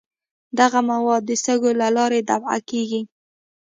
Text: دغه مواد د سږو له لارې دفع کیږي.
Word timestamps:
دغه 0.59 0.79
مواد 0.89 1.21
د 1.25 1.31
سږو 1.43 1.71
له 1.81 1.87
لارې 1.97 2.19
دفع 2.29 2.55
کیږي. 2.69 3.01